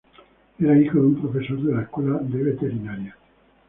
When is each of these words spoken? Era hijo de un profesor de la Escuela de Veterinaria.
Era 0.57 0.75
hijo 0.79 0.95
de 0.97 1.05
un 1.05 1.21
profesor 1.21 1.59
de 1.61 1.75
la 1.75 1.83
Escuela 1.83 2.17
de 2.17 2.41
Veterinaria. 2.43 3.15